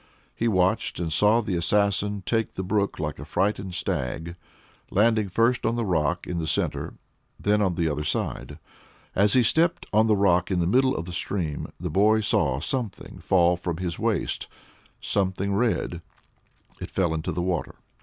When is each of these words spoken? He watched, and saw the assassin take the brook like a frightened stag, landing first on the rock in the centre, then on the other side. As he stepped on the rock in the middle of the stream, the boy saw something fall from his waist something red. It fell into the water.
He 0.33 0.47
watched, 0.47 0.99
and 0.99 1.13
saw 1.13 1.41
the 1.41 1.53
assassin 1.55 2.23
take 2.25 2.55
the 2.55 2.63
brook 2.63 2.97
like 2.97 3.19
a 3.19 3.23
frightened 3.23 3.75
stag, 3.75 4.35
landing 4.89 5.29
first 5.29 5.63
on 5.63 5.75
the 5.75 5.85
rock 5.85 6.25
in 6.25 6.39
the 6.39 6.47
centre, 6.47 6.95
then 7.39 7.61
on 7.61 7.75
the 7.75 7.87
other 7.87 8.03
side. 8.03 8.57
As 9.13 9.33
he 9.33 9.43
stepped 9.43 9.85
on 9.93 10.07
the 10.07 10.15
rock 10.17 10.49
in 10.49 10.59
the 10.59 10.65
middle 10.65 10.97
of 10.97 11.05
the 11.05 11.13
stream, 11.13 11.71
the 11.79 11.91
boy 11.91 12.21
saw 12.21 12.59
something 12.59 13.19
fall 13.19 13.55
from 13.55 13.77
his 13.77 13.99
waist 13.99 14.47
something 14.99 15.53
red. 15.53 16.01
It 16.79 16.89
fell 16.89 17.13
into 17.13 17.31
the 17.31 17.43
water. 17.43 17.75